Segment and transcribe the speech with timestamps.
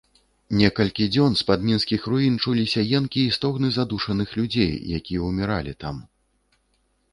[0.59, 6.05] Некалькі дзён з-пад мінскіх руін чуліся енкі і стогны здушаных людзей, якія ўміралі там.